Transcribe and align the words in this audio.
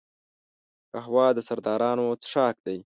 قهوه 0.93 1.27
د 1.35 1.39
سردارانو 1.47 2.05
څښاک 2.23 2.55
دی 2.65 2.77